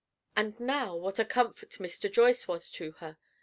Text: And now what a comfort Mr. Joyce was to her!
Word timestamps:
And 0.35 0.59
now 0.59 0.95
what 0.95 1.19
a 1.19 1.25
comfort 1.25 1.73
Mr. 1.73 2.11
Joyce 2.11 2.47
was 2.47 2.71
to 2.71 2.93
her! 2.93 3.19